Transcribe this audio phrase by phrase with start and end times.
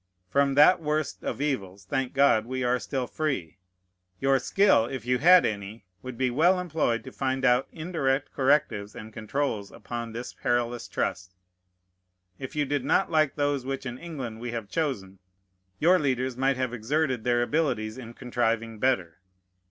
[0.31, 3.59] From that worst of evils, thank God, we are still free.
[4.19, 8.95] Your skill, if you had any, would be well employed to find out indirect correctives
[8.95, 11.35] and controls upon this perilous trust.
[12.39, 15.19] If you did not like those which in England we have chosen,
[15.77, 19.19] your leaders might have exerted their abilities in contriving better.